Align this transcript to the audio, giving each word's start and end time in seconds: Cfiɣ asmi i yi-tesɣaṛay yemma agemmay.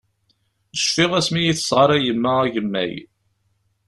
Cfiɣ 0.83 1.11
asmi 1.19 1.39
i 1.39 1.43
yi-tesɣaṛay 1.47 2.01
yemma 2.05 2.31
agemmay. 2.43 2.93